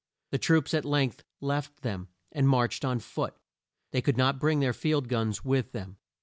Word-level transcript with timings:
The 0.31 0.39
troops 0.39 0.73
at 0.73 0.83
length 0.83 1.23
left 1.41 1.83
them, 1.83 2.07
and 2.31 2.49
marched 2.49 2.83
on 2.83 2.97
foot. 2.97 3.35
They 3.91 4.01
could 4.01 4.17
not 4.17 4.39
bring 4.39 4.59
their 4.59 4.73
field 4.73 5.07
guns 5.07 5.45
with 5.45 5.73
them. 5.73 5.97